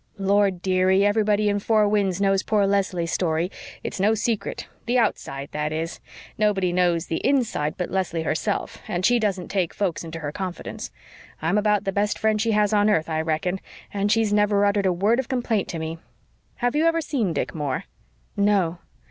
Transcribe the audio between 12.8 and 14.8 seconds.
earth, I reckon, and she's never